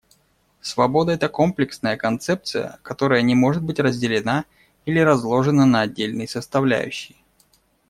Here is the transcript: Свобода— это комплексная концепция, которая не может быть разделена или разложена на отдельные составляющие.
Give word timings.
Свобода— 0.61 1.11
это 1.11 1.29
комплексная 1.29 1.95
концепция, 1.95 2.79
которая 2.81 3.21
не 3.21 3.35
может 3.35 3.61
быть 3.61 3.79
разделена 3.79 4.45
или 4.87 4.97
разложена 4.97 5.67
на 5.67 5.81
отдельные 5.81 6.27
составляющие. 6.27 7.19